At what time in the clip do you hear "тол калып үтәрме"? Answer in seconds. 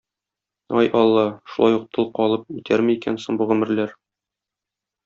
1.99-2.99